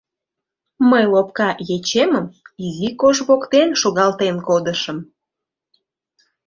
Мый 0.89 1.03
лопка 1.13 1.49
ечемым 1.75 2.25
изи 2.65 2.89
кож 2.99 3.17
воктен 3.27 3.69
шогалтен 3.81 4.35
кодышым. 4.47 4.97